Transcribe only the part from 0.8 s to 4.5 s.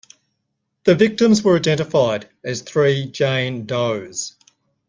The victims were identified as three Jane Does.